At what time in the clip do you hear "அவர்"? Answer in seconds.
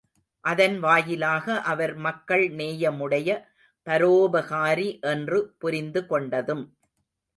1.63-1.93